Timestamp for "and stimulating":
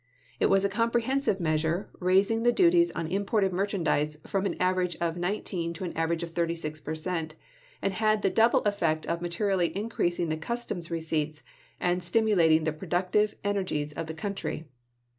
11.79-12.63